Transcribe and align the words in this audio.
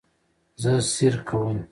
زه 0.61 0.71
سیر 0.93 1.15
کوم 1.27 1.57